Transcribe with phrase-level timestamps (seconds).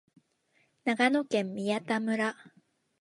[0.83, 2.35] 長野県宮田村